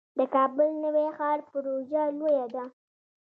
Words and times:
د 0.17 0.19
کابل 0.35 0.69
نوی 0.83 1.07
ښار 1.17 1.39
پروژه 1.49 2.03
لویه 2.19 2.45
ده 2.55 2.65